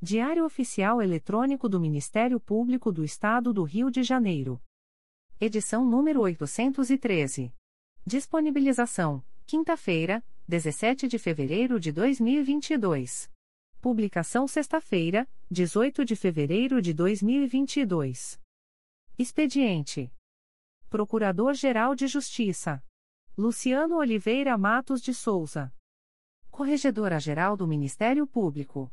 [0.00, 4.62] Diário Oficial Eletrônico do Ministério Público do Estado do Rio de Janeiro.
[5.40, 7.52] Edição número 813.
[8.06, 13.28] Disponibilização: quinta-feira, 17 de fevereiro de 2022.
[13.80, 18.40] Publicação sexta-feira, 18 de fevereiro de 2022.
[19.18, 20.12] Expediente:
[20.88, 22.80] Procurador-Geral de Justiça
[23.36, 25.74] Luciano Oliveira Matos de Souza.
[26.52, 28.92] Corregedora-Geral do Ministério Público.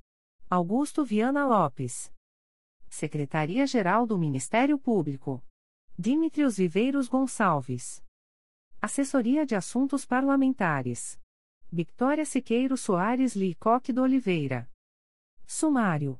[0.53, 2.13] Augusto Viana Lopes.
[2.89, 5.41] Secretaria-Geral do Ministério Público.
[5.97, 8.03] Dimitrios Viveiros Gonçalves.
[8.81, 11.17] Assessoria de Assuntos Parlamentares.
[11.71, 14.69] Victoria Siqueiro Soares Licoque do Oliveira.
[15.47, 16.19] Sumário.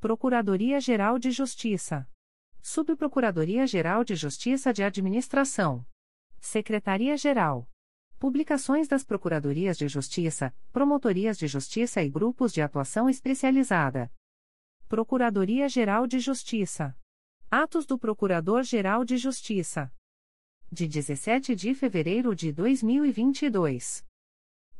[0.00, 2.10] Procuradoria-Geral de Justiça.
[2.60, 5.86] Subprocuradoria-Geral de Justiça de Administração.
[6.40, 7.70] Secretaria-Geral.
[8.18, 14.10] Publicações das Procuradorias de Justiça, Promotorias de Justiça e Grupos de Atuação Especializada.
[14.88, 16.98] Procuradoria-Geral de Justiça.
[17.48, 19.92] Atos do Procurador-Geral de Justiça.
[20.70, 24.04] De 17 de fevereiro de 2022.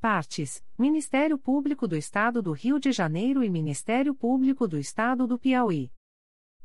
[0.00, 5.36] Partes: Ministério Público do Estado do Rio de Janeiro e Ministério Público do Estado do
[5.36, 5.90] Piauí.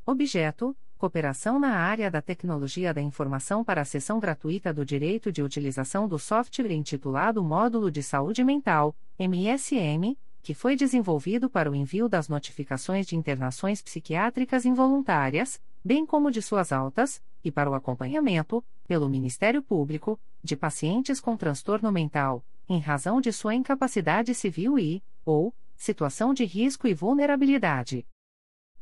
[0.06, 5.44] Objeto: Cooperação na área da tecnologia da informação para a sessão gratuita do direito de
[5.44, 12.08] utilização do software intitulado Módulo de Saúde Mental, MSM, que foi desenvolvido para o envio
[12.08, 18.64] das notificações de internações psiquiátricas involuntárias, bem como de suas altas, e para o acompanhamento,
[18.88, 25.00] pelo Ministério Público, de pacientes com transtorno mental, em razão de sua incapacidade civil e,
[25.24, 28.04] ou, situação de risco e vulnerabilidade.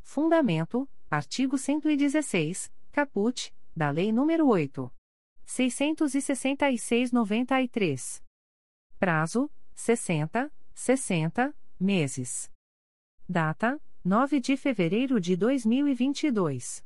[0.03, 4.93] Fundamento: Artigo 116, caput, da Lei nº 8.
[5.47, 8.25] 666-93.
[8.99, 12.51] Prazo: 60, 60 meses.
[13.29, 16.85] Data: 9 de fevereiro de 2022.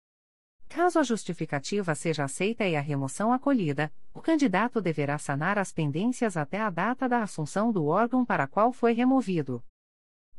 [0.67, 6.35] Caso a justificativa seja aceita e a remoção acolhida, o candidato deverá sanar as pendências
[6.35, 9.63] até a data da assunção do órgão para qual foi removido.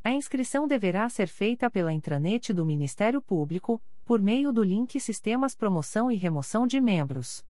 [0.03, 5.55] A inscrição deverá ser feita pela intranet do Ministério Público, por meio do link Sistemas
[5.55, 7.45] Promoção e Remoção de Membros.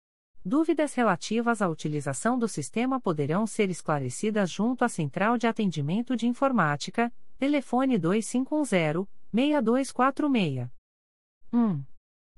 [0.45, 6.29] Dúvidas relativas à utilização do sistema poderão ser esclarecidas junto à Central de Atendimento de
[6.29, 10.71] Informática, telefone 2510-6246.
[11.53, 11.96] 1.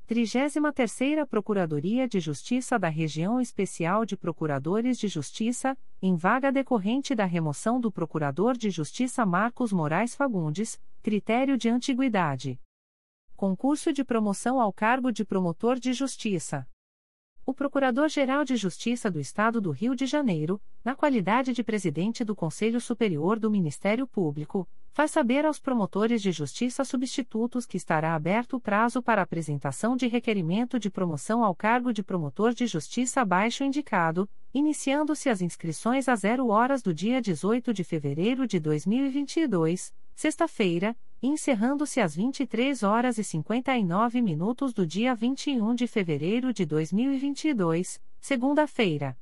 [0.09, 7.27] 33ª Procuradoria de Justiça da Região Especial de Procuradores de Justiça, em vaga decorrente da
[7.27, 12.59] remoção do Procurador de Justiça Marcos Moraes Fagundes, critério de antiguidade.
[13.37, 16.67] Concurso de promoção ao cargo de Promotor de Justiça.
[17.45, 22.35] O Procurador-Geral de Justiça do Estado do Rio de Janeiro, na qualidade de presidente do
[22.35, 28.57] Conselho Superior do Ministério Público, faz saber aos promotores de justiça substitutos que estará aberto
[28.57, 33.63] o prazo para apresentação de requerimento de promoção ao cargo de promotor de justiça abaixo
[33.65, 40.97] indicado, iniciando-se as inscrições a zero horas do dia 18 de fevereiro de 2022, sexta-feira,
[41.23, 48.01] e encerrando-se às 23 horas e 59 minutos do dia 21 de fevereiro de 2022,
[48.21, 49.17] segunda-feira.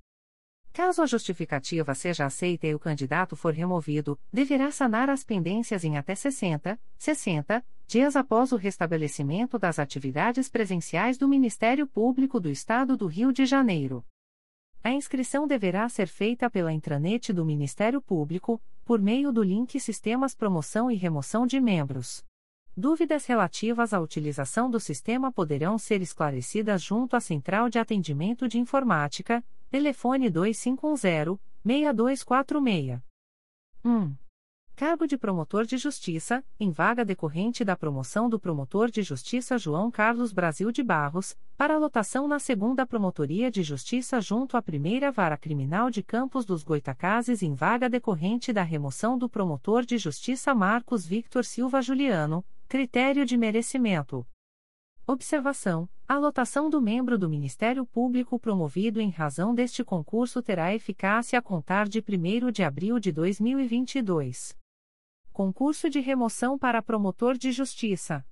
[0.72, 5.98] Caso a justificativa seja aceita e o candidato for removido, deverá sanar as pendências em
[5.98, 12.96] até 60, 60 dias após o restabelecimento das atividades presenciais do Ministério Público do Estado
[12.96, 14.06] do Rio de Janeiro.
[14.80, 20.36] A inscrição deverá ser feita pela intranet do Ministério Público, por meio do link Sistemas
[20.36, 22.24] Promoção e Remoção de Membros.
[22.76, 28.60] Dúvidas relativas à utilização do sistema poderão ser esclarecidas junto à Central de Atendimento de
[28.60, 33.02] Informática, Telefone 2510-6246.
[33.84, 34.14] 1.
[34.80, 39.90] Cargo de promotor de justiça, em vaga decorrente da promoção do promotor de justiça João
[39.90, 45.36] Carlos Brasil de Barros, para lotação na segunda Promotoria de Justiça junto à primeira Vara
[45.36, 51.04] Criminal de Campos dos Goitacazes, em vaga decorrente da remoção do promotor de justiça Marcos
[51.04, 54.26] Victor Silva Juliano, critério de merecimento.
[55.06, 61.38] Observação: a lotação do membro do Ministério Público promovido em razão deste concurso terá eficácia
[61.38, 64.58] a contar de 1 de abril de 2022.
[65.32, 68.24] Concurso de remoção para promotor de justiça.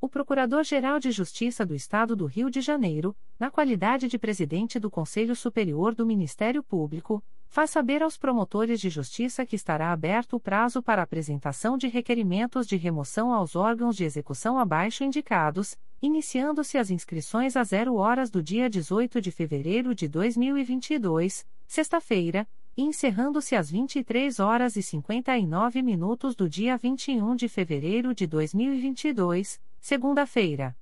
[0.00, 4.90] O Procurador-Geral de Justiça do Estado do Rio de Janeiro, na qualidade de presidente do
[4.90, 10.40] Conselho Superior do Ministério Público, faz saber aos promotores de justiça que estará aberto o
[10.40, 16.90] prazo para apresentação de requerimentos de remoção aos órgãos de execução abaixo indicados, iniciando-se as
[16.90, 22.46] inscrições a zero horas do dia 18 de fevereiro de 2022, sexta-feira,
[22.84, 30.76] encerrando-se às 23 horas e 59 minutos do dia 21 de fevereiro de 2022, segunda-feira.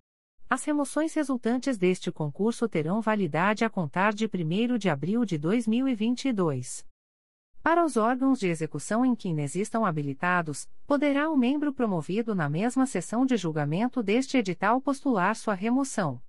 [0.50, 6.84] As remoções resultantes deste concurso terão validade a contar de 1 de abril de 2022.
[7.62, 12.86] Para os órgãos de execução em que inexistam habilitados, poderá o membro promovido na mesma
[12.86, 16.20] sessão de julgamento deste edital postular sua remoção.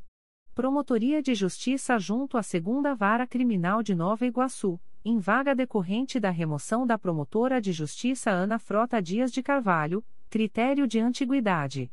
[0.55, 6.31] Promotoria de Justiça junto à Segunda Vara Criminal de Nova Iguaçu, em vaga decorrente da
[6.31, 11.91] remoção da promotora de justiça Ana Frota Dias de Carvalho, critério de antiguidade.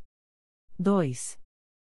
[0.79, 1.39] 2.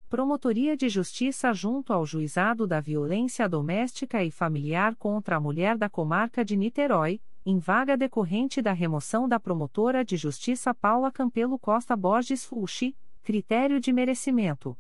[0.09, 5.89] Promotoria de Justiça junto ao Juizado da Violência Doméstica e Familiar contra a Mulher da
[5.89, 11.96] Comarca de Niterói, em vaga decorrente da remoção da promotora de justiça Paula Campelo Costa
[11.96, 14.77] Borges Fuxi, critério de merecimento.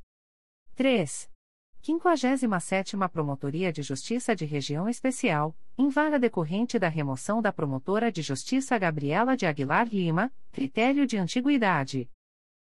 [0.75, 1.29] 3.
[1.81, 8.21] 57ª Promotoria de Justiça de Região Especial, em vaga decorrente da remoção da promotora de
[8.21, 12.09] justiça Gabriela de Aguilar Lima, critério de antiguidade.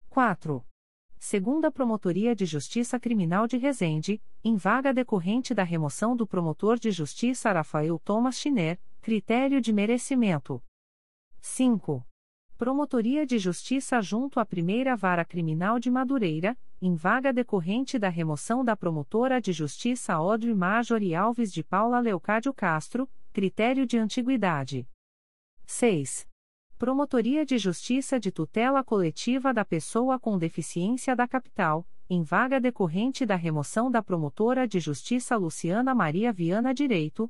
[0.10, 0.66] 4.
[1.20, 6.92] Segunda Promotoria de Justiça Criminal de Resende, em vaga decorrente da remoção do promotor de
[6.92, 10.64] justiça Rafael Thomas Schiner, critério de merecimento.
[11.42, 12.08] 5.
[12.58, 18.64] Promotoria de Justiça junto à Primeira Vara Criminal de Madureira, em vaga decorrente da remoção
[18.64, 24.88] da promotora de justiça Audrey Marjorie Alves de Paula Leocádio Castro, critério de antiguidade.
[25.66, 26.26] 6.
[26.78, 33.26] Promotoria de Justiça de Tutela Coletiva da Pessoa com Deficiência da Capital, em vaga decorrente
[33.26, 37.30] da remoção da promotora de Justiça Luciana Maria Viana Direito,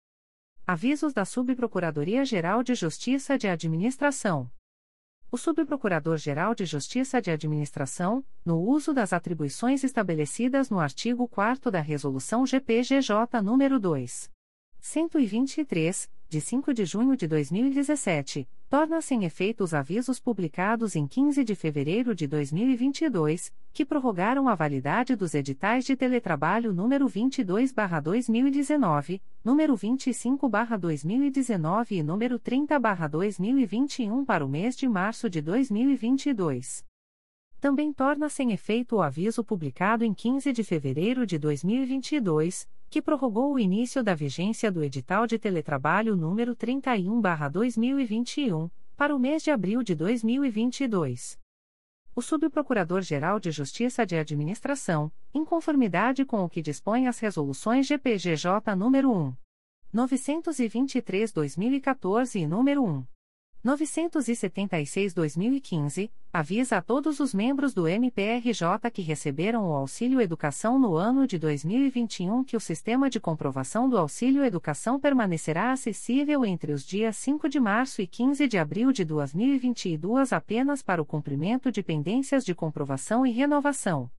[0.71, 4.49] Avisos da Subprocuradoria-Geral de Justiça de Administração
[5.29, 11.81] o Subprocurador-Geral de Justiça de Administração, no uso das atribuições estabelecidas no artigo 4 da
[11.81, 14.30] Resolução GPGJ nº 2.
[14.81, 21.43] 123, de 5 de junho de 2017, torna-se em efeito os avisos publicados em 15
[21.43, 29.75] de fevereiro de 2022, que prorrogaram a validade dos editais de teletrabalho número 22/2019, número
[29.75, 36.83] 25/2019 e número 30/2021 para o mês de março de 2022.
[37.59, 43.53] Também torna-se em efeito o aviso publicado em 15 de fevereiro de 2022, que prorrogou
[43.53, 49.81] o início da vigência do edital de teletrabalho número 31/2021 para o mês de abril
[49.81, 51.39] de 2022.
[52.13, 58.75] O Subprocurador-Geral de Justiça de Administração, em conformidade com o que dispõe as resoluções GPGJ
[58.75, 59.33] nº 1.
[59.93, 63.05] 923/2014 e número 1.
[63.65, 71.27] 976-2015, avisa a todos os membros do MPRJ que receberam o Auxílio Educação no ano
[71.27, 77.15] de 2021 que o sistema de comprovação do Auxílio Educação permanecerá acessível entre os dias
[77.17, 82.43] 5 de março e 15 de abril de 2022 apenas para o cumprimento de pendências
[82.43, 84.09] de comprovação e renovação.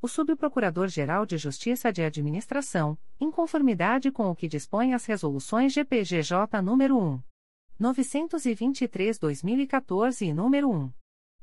[0.00, 6.62] O Subprocurador-Geral de Justiça de Administração, em conformidade com o que dispõe as resoluções GPGJ
[6.62, 7.20] nº 1.
[7.82, 10.90] 923-2014 e número 1.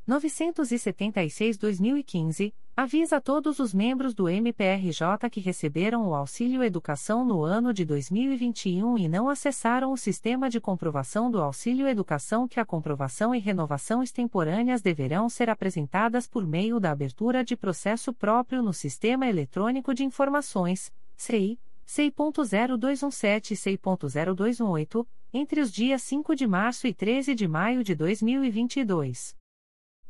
[0.10, 7.71] 976-2015, avisa a todos os membros do MPRJ que receberam o auxílio educação no ano
[7.71, 13.36] de 2021 e não acessaram o sistema de comprovação do auxílio educação que a comprovação
[13.36, 19.28] e renovação extemporâneas deverão ser apresentadas por meio da abertura de processo próprio no Sistema
[19.28, 27.34] Eletrônico de Informações, CI, C.0217 e C.0218, entre os dias 5 de março e 13
[27.36, 29.38] de maio de 2022.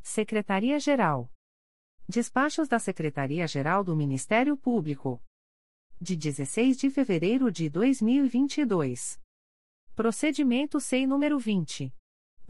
[0.01, 1.31] Secretaria-Geral.
[2.07, 5.21] Despachos da Secretaria-Geral do Ministério Público.
[6.01, 9.21] De 16 de fevereiro de 2022.
[9.93, 11.93] Procedimento SEI número 20.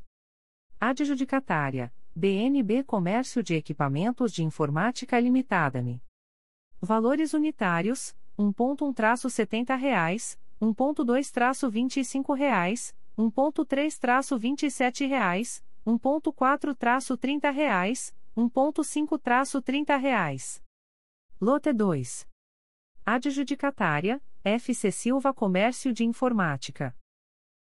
[0.79, 6.01] Adjudicatária: BNB Comércio de Equipamentos de Informática Limitada-me.
[6.81, 20.63] Valores unitários: 1.1-70 reais 1.2-25 reais, 1.3-27 reais, 1.4-30 reais, 1.5-30 reais.
[21.39, 22.27] Lote 2.
[23.05, 26.95] Adjudicatária, FC Silva Comércio de Informática.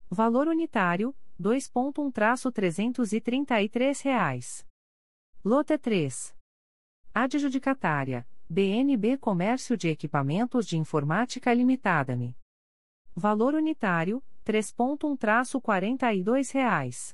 [0.10, 4.66] Valor unitário, 2.1-333 reais.
[5.44, 6.34] Lote 3.
[7.14, 12.34] Adjudicatária, BNB Comércio de Equipamentos de Informática Limitada-me.
[13.14, 17.14] Valor unitário, R$ 3.1-42.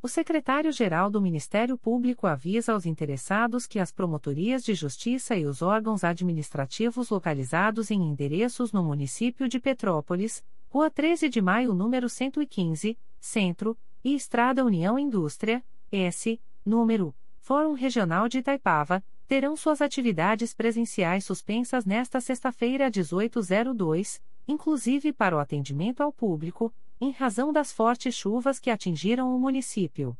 [0.00, 5.60] O secretário-geral do Ministério Público avisa aos interessados que as promotorias de justiça e os
[5.60, 12.98] órgãos administrativos localizados em endereços no município de Petrópolis, Rua 13 de Maio, número 115,
[13.24, 21.24] Centro, e Estrada União Indústria, S, número, Fórum Regional de Itaipava, terão suas atividades presenciais
[21.24, 28.58] suspensas nesta sexta-feira, 1802 inclusive para o atendimento ao público, em razão das fortes chuvas
[28.58, 30.16] que atingiram o município.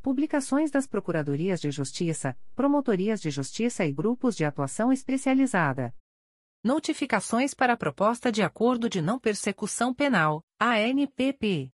[0.00, 5.94] Publicações das Procuradorias de Justiça, Promotorias de Justiça e Grupos de Atuação Especializada.
[6.62, 11.72] Notificações para a Proposta de Acordo de Não Persecução Penal, ANPP.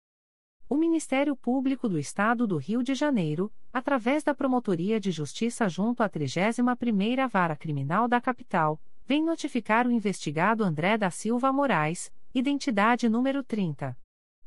[0.74, 6.02] O Ministério Público do Estado do Rio de Janeiro, através da Promotoria de Justiça junto
[6.02, 13.08] à 31ª Vara Criminal da Capital, vem notificar o investigado André da Silva Moraes, identidade
[13.08, 13.96] número 30.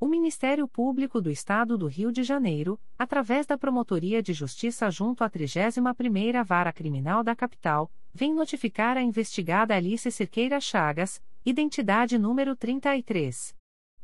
[0.00, 5.24] O Ministério Público do Estado do Rio de Janeiro, através da Promotoria de Justiça junto
[5.24, 12.54] à 31ª Vara Criminal da Capital, vem notificar a investigada Alice Cerqueira Chagas, identidade número
[12.54, 13.57] 33.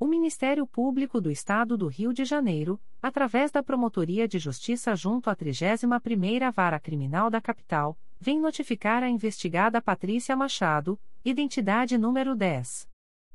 [0.00, 5.28] O Ministério Público do Estado do Rio de Janeiro, através da Promotoria de Justiça junto
[5.28, 12.86] à 31ª Vara Criminal da Capital, vem notificar a investigada Patrícia Machado, identidade número 10.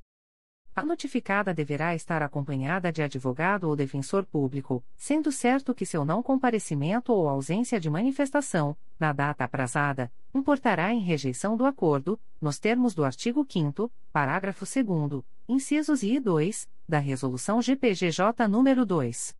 [0.75, 6.21] A notificada deverá estar acompanhada de advogado ou defensor público, sendo certo que seu não
[6.21, 12.93] comparecimento ou ausência de manifestação, na data aprazada, importará em rejeição do acordo, nos termos
[12.93, 19.35] do artigo 5 parágrafo 2 incisos I e 2, da Resolução GPGJ nº 2.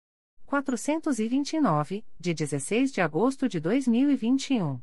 [0.46, 4.80] 429, de 16 de agosto de 2021.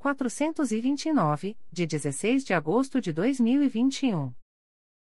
[0.00, 4.32] 429, de 16 de agosto de 2021.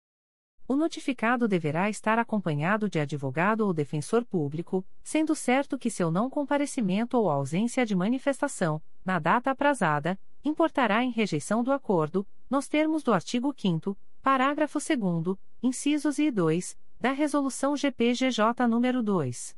[0.69, 6.29] o notificado deverá estar acompanhado de advogado ou defensor público, sendo certo que seu não
[6.29, 13.03] comparecimento ou ausência de manifestação, na data aprazada, importará em rejeição do acordo, nos termos
[13.03, 19.57] do artigo 5 parágrafo 2 incisos e 2, da Resolução GPGJ nº 2.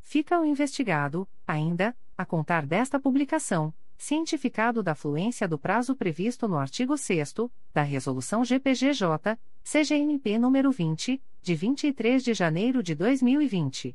[0.00, 6.56] Fica o investigado, ainda, a contar desta publicação cientificado da fluência do prazo previsto no
[6.56, 7.34] artigo 6
[7.74, 9.36] da Resolução GPGJ,
[9.70, 13.94] CGNP nº 20, de 23 de janeiro de 2020.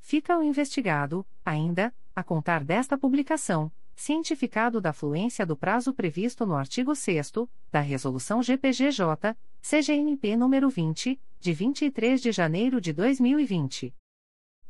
[0.00, 6.54] Fica o investigado, ainda, a contar desta publicação, cientificado da fluência do prazo previsto no
[6.54, 7.32] artigo 6
[7.70, 13.94] da Resolução GPGJ, CGNP nº 20, de 23 de janeiro de 2020.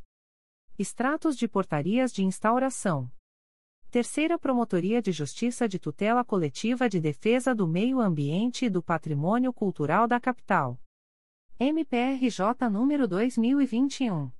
[0.81, 3.07] Extratos de portarias de instauração.
[3.91, 9.53] Terceira Promotoria de Justiça de Tutela Coletiva de Defesa do Meio Ambiente e do Patrimônio
[9.53, 10.81] Cultural da Capital.
[11.59, 14.31] MPRJ número 2021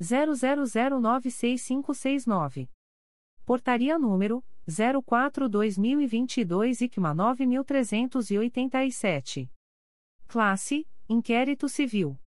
[0.00, 2.70] 00096569.
[3.44, 9.52] Portaria número 04/2022 ICMA 9387.
[10.26, 12.18] Classe: Inquérito Civil.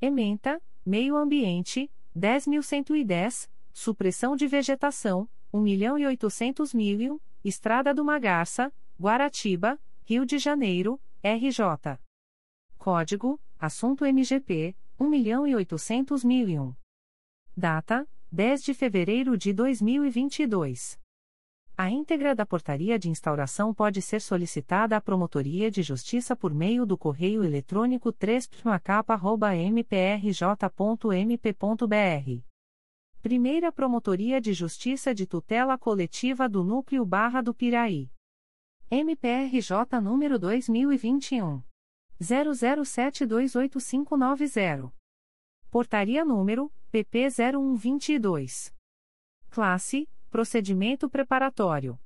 [0.00, 11.00] Ementa: Meio Ambiente 10.110, Supressão de Vegetação 1.800.000, Estrada do Magarça, Guaratiba, Rio de Janeiro,
[11.22, 11.98] RJ.
[12.78, 16.74] Código: Assunto MGP 1.800.001.
[17.56, 20.98] Data: 10 de fevereiro de 2022.
[21.76, 26.86] A íntegra da portaria de instauração pode ser solicitada à Promotoria de Justiça por meio
[26.86, 28.48] do correio eletrônico 3
[29.72, 32.44] mprj.mp.br.
[33.20, 38.08] Primeira Promotoria de Justiça de Tutela Coletiva do Núcleo Barra do Piraí.
[38.88, 41.60] MPRJ número 2021.
[42.22, 44.92] 00728590.
[45.72, 48.72] Portaria número PP 0122.
[49.50, 51.96] Classe: Procedimento preparatório.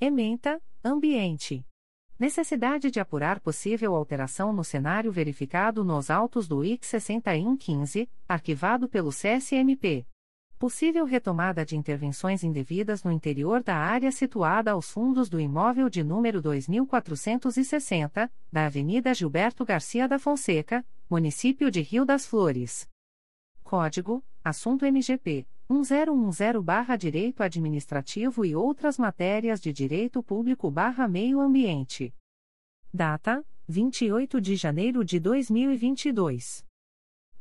[0.00, 1.64] Ementa: Ambiente.
[2.18, 9.10] Necessidade de apurar possível alteração no cenário verificado nos autos do IC 6115, arquivado pelo
[9.10, 10.04] CSMP.
[10.58, 16.02] Possível retomada de intervenções indevidas no interior da área situada aos fundos do imóvel de
[16.02, 22.90] número 2460, da Avenida Gilberto Garcia da Fonseca, Município de Rio das Flores.
[23.62, 32.14] Código: Assunto MGP 1010-Direito Administrativo e outras matérias de Direito Público-Meio Ambiente.
[32.92, 36.64] Data: 28 de janeiro de 2022.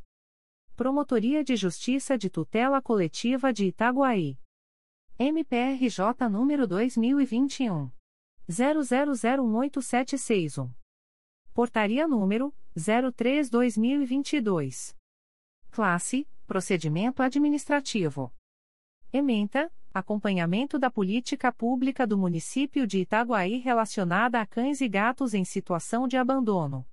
[0.75, 4.37] Promotoria de Justiça de Tutela Coletiva de Itaguaí.
[5.19, 7.91] MPRJ número 2021.
[8.49, 10.71] 00018761.
[11.53, 14.95] Portaria número 03-2022.
[15.69, 18.33] Classe: Procedimento Administrativo.
[19.13, 25.45] Ementa: Acompanhamento da política pública do município de Itaguaí relacionada a cães e gatos em
[25.45, 26.87] situação de abandono.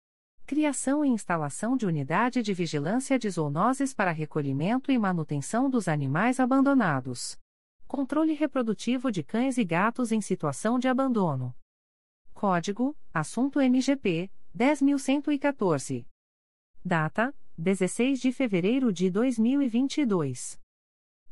[0.45, 6.39] Criação e instalação de unidade de vigilância de zoonoses para recolhimento e manutenção dos animais
[6.39, 7.39] abandonados.
[7.91, 11.53] Controle reprodutivo de cães e gatos em situação de abandono.
[12.33, 16.07] Código: Assunto MGP 10114.
[16.85, 20.57] Data: 16 de fevereiro de 2022.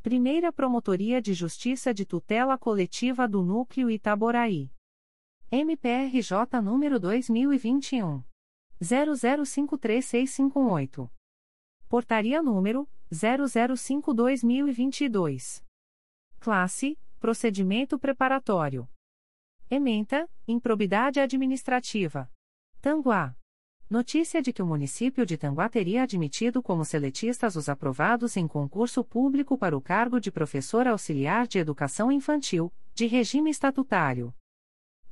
[0.00, 4.70] Primeira Promotoria de Justiça de Tutela Coletiva do Núcleo Itaboraí.
[5.52, 8.22] MPRJ número 2021.
[8.80, 11.10] 00536658.
[11.88, 15.64] Portaria número 005-2022.
[16.38, 18.88] Classe Procedimento preparatório.
[19.68, 22.30] Ementa, improbidade administrativa.
[22.80, 23.34] Tanguá.
[23.90, 29.02] Notícia de que o município de Tanguá teria admitido como seletistas os aprovados em concurso
[29.02, 34.32] público para o cargo de professor auxiliar de educação infantil, de regime estatutário.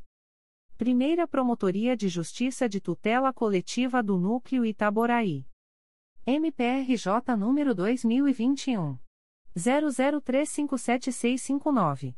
[0.76, 5.46] Primeira Promotoria de Justiça de Tutela Coletiva do Núcleo Itaboraí.
[6.26, 8.98] MPRJ número 2021.
[9.56, 12.14] 00357659.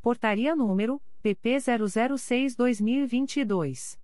[0.00, 3.98] Portaria número PP 006-2022.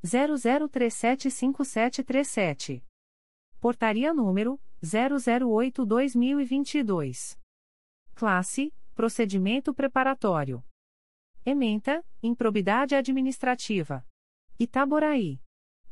[0.04, 2.84] 00375737.
[3.62, 7.40] Portaria número 008-2022.
[8.14, 10.64] Classe Procedimento preparatório.
[11.46, 14.06] Ementa, improbidade administrativa.
[14.58, 15.42] Itaboraí.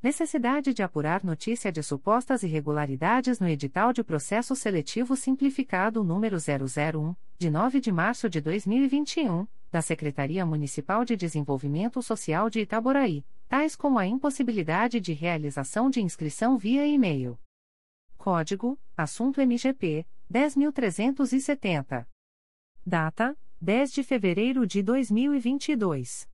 [0.01, 7.13] Necessidade de apurar notícia de supostas irregularidades no edital de processo seletivo simplificado número 001,
[7.37, 13.75] de 9 de março de 2021, da Secretaria Municipal de Desenvolvimento Social de Itaboraí, tais
[13.75, 17.37] como a impossibilidade de realização de inscrição via e-mail.
[18.23, 22.07] Código: Assunto MGP 10370.
[22.85, 26.29] Data: 10 de fevereiro de 2022.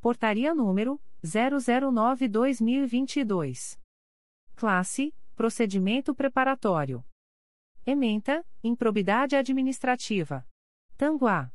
[0.00, 3.76] Portaria número 009-2022.
[4.54, 7.04] Classe Procedimento preparatório.
[7.84, 10.46] Ementa, improbidade administrativa.
[10.96, 11.50] Tanguá.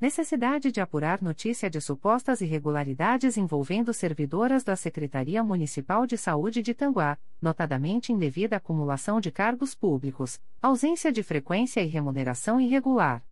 [0.00, 6.72] Necessidade de apurar notícia de supostas irregularidades envolvendo servidoras da Secretaria Municipal de Saúde de
[6.72, 13.22] Tanguá, notadamente indevida acumulação de cargos públicos, ausência de frequência e remuneração irregular.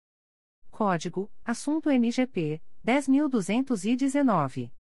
[0.77, 4.71] Código: Assunto MGP 10219.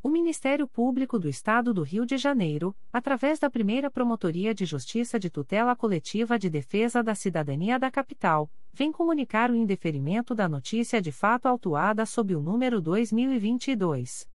[0.00, 5.18] O Ministério Público do Estado do Rio de Janeiro, através da primeira Promotoria de Justiça
[5.18, 11.02] de Tutela Coletiva de Defesa da Cidadania da Capital, vem comunicar o indeferimento da notícia
[11.02, 14.28] de fato autuada sob o número 2022.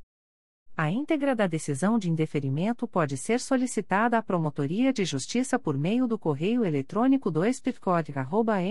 [0.77, 6.07] A íntegra da decisão de indeferimento pode ser solicitada à Promotoria de Justiça por meio
[6.07, 7.61] do correio eletrônico 2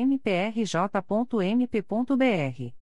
[0.09, 2.86] mprj.mp.br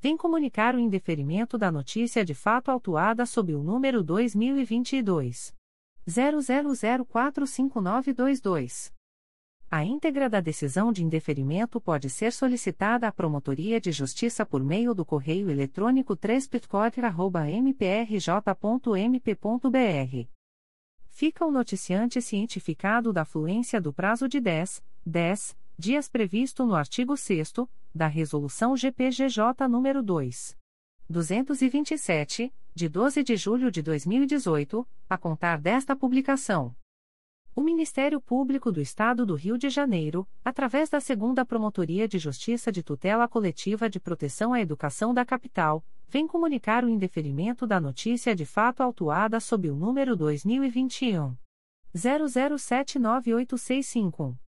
[0.00, 5.54] vem comunicar o indeferimento da notícia de fato autuada sob o número 2022
[6.08, 8.96] 00045922.
[9.70, 14.94] A íntegra da decisão de indeferimento pode ser solicitada à Promotoria de Justiça por meio
[14.94, 16.48] do correio eletrônico 3
[17.62, 20.28] mprj.mp.br.
[21.08, 27.16] Fica o noticiante cientificado da fluência do prazo de 10, 10 dias previsto no artigo
[27.16, 27.52] 6
[27.94, 30.58] da Resolução GPGJ nº 2.
[31.08, 36.74] 227, de 12 de julho de 2018, a contar desta publicação.
[37.54, 42.72] O Ministério Público do Estado do Rio de Janeiro, através da Segunda Promotoria de Justiça
[42.72, 48.34] de Tutela Coletiva de Proteção à Educação da Capital, vem comunicar o indeferimento da notícia
[48.34, 51.36] de fato autuada sob o número 2021
[51.94, 54.47] 00798651.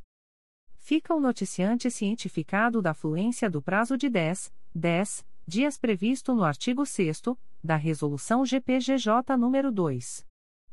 [0.77, 6.85] Fica o noticiante cientificado da fluência do prazo de 10, 10 dias previsto no artigo
[6.85, 7.23] 6
[7.63, 10.27] da Resolução GPGJ nº 2.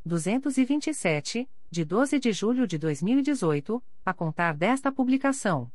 [0.05, 5.71] 227, de 12 de julho de 2018, a contar desta publicação.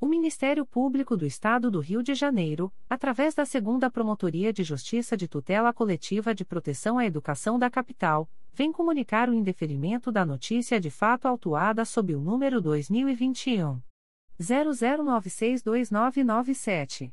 [0.00, 5.16] O Ministério Público do Estado do Rio de Janeiro, através da Segunda Promotoria de Justiça
[5.16, 10.80] de Tutela Coletiva de Proteção à Educação da Capital, vem comunicar o indeferimento da notícia
[10.80, 13.80] de fato autuada sob o número 2021
[14.40, 17.12] 00962997.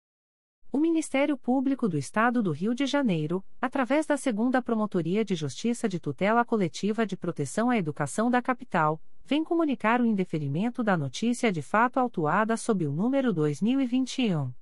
[0.73, 5.89] O Ministério Público do Estado do Rio de Janeiro, através da Segunda Promotoria de Justiça
[5.89, 11.51] de Tutela Coletiva de Proteção à Educação da Capital, vem comunicar o indeferimento da notícia
[11.51, 14.53] de fato autuada sob o número 2021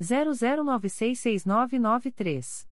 [0.00, 2.66] 00966993.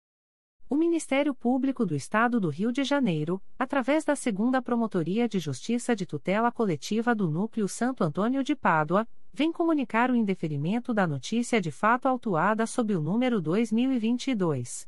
[0.71, 5.93] O Ministério Público do Estado do Rio de Janeiro, através da Segunda Promotoria de Justiça
[5.93, 11.59] de Tutela Coletiva do Núcleo Santo Antônio de Pádua, vem comunicar o indeferimento da notícia
[11.59, 14.87] de fato autuada sob o número 2022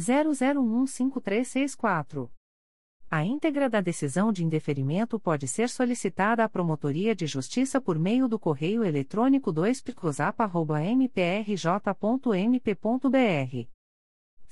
[0.00, 2.30] 00153664.
[3.10, 8.28] A íntegra da decisão de indeferimento pode ser solicitada à Promotoria de Justiça por meio
[8.28, 9.84] do correio eletrônico 2
[10.96, 13.77] mprj.mp.br.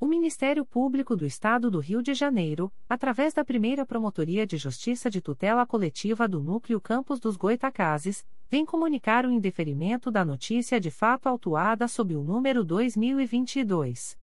[0.00, 5.08] O Ministério Público do Estado do Rio de Janeiro, através da primeira Promotoria de Justiça
[5.08, 10.90] de Tutela Coletiva do Núcleo Campos dos Goitacazes, vem comunicar o indeferimento da notícia de
[10.90, 14.18] fato autuada sob o número 2022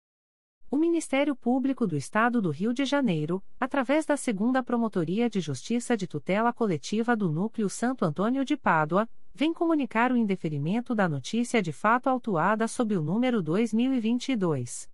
[0.71, 5.97] O Ministério Público do Estado do Rio de Janeiro, através da Segunda Promotoria de Justiça
[5.97, 11.61] de Tutela Coletiva do Núcleo Santo Antônio de Pádua, vem comunicar o indeferimento da notícia
[11.61, 14.89] de fato autuada sob o número 2022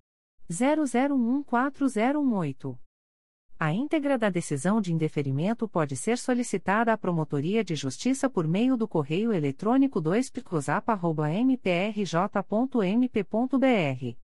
[0.50, 2.76] 00140118.
[3.56, 8.76] A íntegra da decisão de indeferimento pode ser solicitada à Promotoria de Justiça por meio
[8.76, 10.32] do correio eletrônico 2
[11.46, 14.27] mprj.mp.br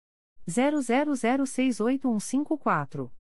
[0.47, 3.11] 00068154.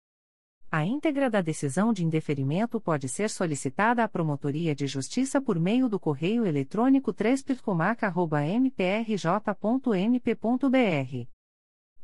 [0.73, 5.89] A íntegra da decisão de indeferimento pode ser solicitada à Promotoria de Justiça por meio
[5.89, 8.87] do correio eletrônico 3 mprj.mp.br.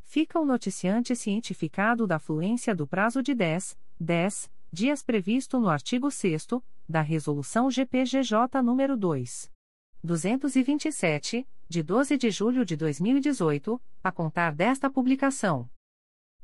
[0.03, 6.11] Fica o noticiante cientificado da fluência do prazo de 10, 10 dias previsto no artigo
[6.11, 6.49] 6
[6.89, 9.53] da Resolução GPGJ nº 2.
[10.03, 15.69] 227, de 12 de julho de 2018, a contar desta publicação.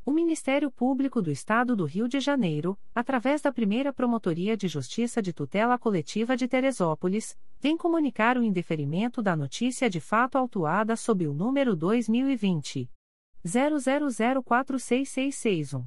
[0.05, 5.23] O Ministério Público do Estado do Rio de Janeiro, através da primeira Promotoria de Justiça
[5.23, 11.29] de Tutela Coletiva de Teresópolis, vem comunicar o indeferimento da notícia de fato autuada sob
[11.29, 12.91] o número 2020
[13.47, 15.87] 00046661.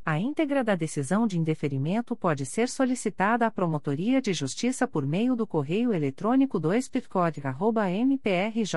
[0.05, 5.37] A íntegra da decisão de indeferimento pode ser solicitada à Promotoria de Justiça por meio
[5.37, 6.91] do correio eletrônico 2
[8.09, 8.73] mprj.mp.br.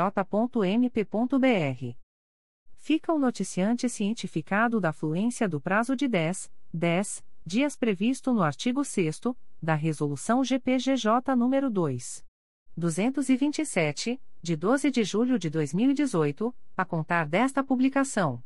[2.78, 8.84] Fica o noticiante cientificado da fluência do prazo de 10, 10 dias previsto no artigo
[8.84, 9.22] 6
[9.62, 12.26] da Resolução GPGJ nº 2.
[12.76, 18.44] 227, de 12 de julho de 2018, a contar desta publicação.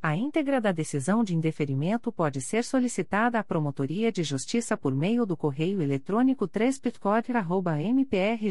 [0.05, 5.24] A íntegra da decisão de indeferimento pode ser solicitada à Promotoria de Justiça por meio
[5.24, 6.81] do correio eletrônico 3
[7.94, 8.51] mprj.mp.br.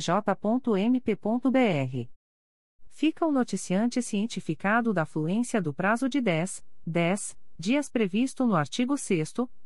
[2.89, 8.97] Fica o noticiante cientificado da fluência do prazo de 10, 10 dias previsto no artigo
[8.97, 9.33] 6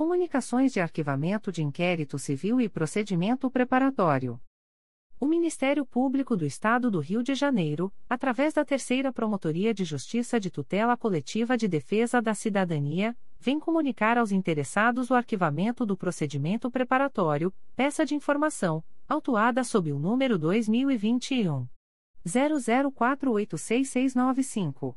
[0.00, 4.40] Comunicações de Arquivamento de Inquérito Civil e Procedimento Preparatório.
[5.20, 10.40] O Ministério Público do Estado do Rio de Janeiro, através da Terceira Promotoria de Justiça
[10.40, 16.70] de Tutela Coletiva de Defesa da Cidadania, vem comunicar aos interessados o arquivamento do procedimento
[16.70, 21.68] preparatório, peça de informação, autuada sob o número 2021
[22.26, 24.96] 00486695.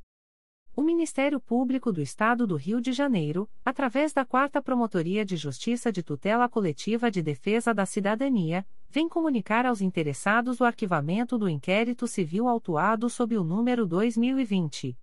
[0.73, 5.91] O Ministério Público do Estado do Rio de Janeiro, através da Quarta Promotoria de Justiça
[5.91, 12.07] de Tutela Coletiva de Defesa da Cidadania, vem comunicar aos interessados o arquivamento do inquérito
[12.07, 14.97] civil autuado sob o número 2020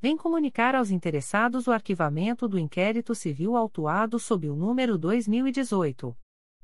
[0.00, 6.16] vem comunicar aos interessados o arquivamento do inquérito civil autuado sob o número 2018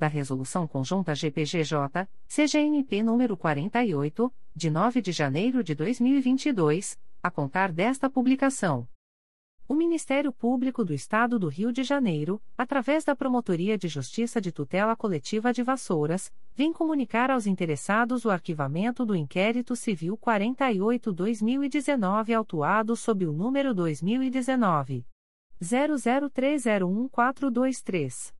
[0.00, 7.70] da Resolução Conjunta GPGJ, CGNP número 48, de 9 de janeiro de 2022, a contar
[7.70, 8.88] desta publicação.
[9.68, 14.50] O Ministério Público do Estado do Rio de Janeiro, através da Promotoria de Justiça de
[14.50, 22.96] Tutela Coletiva de Vassouras, vem comunicar aos interessados o arquivamento do inquérito civil 48-2019 autuado
[22.96, 25.04] sob o número 2019
[25.62, 28.39] 00301423.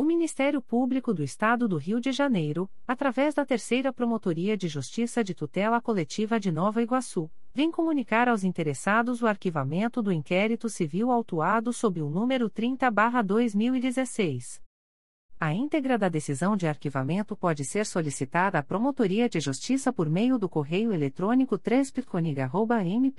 [0.00, 5.24] O Ministério Público do Estado do Rio de Janeiro, através da Terceira Promotoria de Justiça
[5.24, 11.10] de Tutela Coletiva de Nova Iguaçu, vem comunicar aos interessados o arquivamento do inquérito civil
[11.10, 14.60] autuado sob o número 30-2016.
[15.40, 20.38] A íntegra da decisão de arquivamento pode ser solicitada à Promotoria de Justiça por meio
[20.38, 23.18] do correio eletrônico 3 mprj.mp.br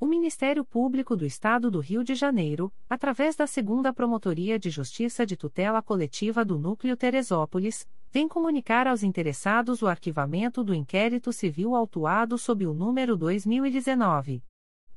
[0.00, 5.24] O Ministério Público do Estado do Rio de Janeiro, através da Segunda Promotoria de Justiça
[5.24, 11.74] de Tutela Coletiva do Núcleo Teresópolis, vem comunicar aos interessados o arquivamento do inquérito civil
[11.74, 14.42] autuado sob o número 2019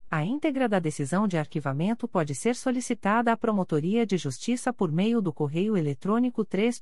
[0.09, 5.21] A íntegra da decisão de arquivamento pode ser solicitada à Promotoria de Justiça por meio
[5.21, 6.81] do correio eletrônico 3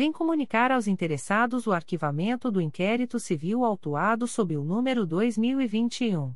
[0.00, 6.34] vem comunicar aos interessados o arquivamento do inquérito civil autuado sob o número 2021.